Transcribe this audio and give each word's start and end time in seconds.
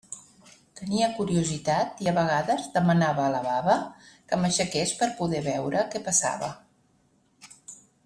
Tenia 0.77 1.09
curiositat, 1.17 2.01
i 2.05 2.09
a 2.11 2.13
vegades 2.15 2.65
demanava 2.79 3.27
a 3.27 3.33
la 3.35 3.43
baba 3.51 3.77
que 4.09 4.43
m'aixequés 4.43 4.97
per 5.03 5.11
a 5.13 5.15
poder 5.23 5.47
veure 5.53 5.89
què 5.93 6.07
passava. 6.11 6.55